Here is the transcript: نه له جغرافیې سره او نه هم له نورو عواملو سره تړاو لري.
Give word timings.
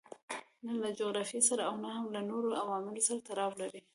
نه 0.65 0.71
له 0.81 0.89
جغرافیې 0.99 1.41
سره 1.49 1.61
او 1.69 1.75
نه 1.83 1.89
هم 1.95 2.05
له 2.15 2.21
نورو 2.29 2.57
عواملو 2.61 3.01
سره 3.07 3.19
تړاو 3.29 3.51
لري. 3.61 3.81